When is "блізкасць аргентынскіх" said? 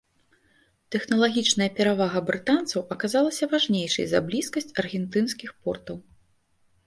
4.29-5.49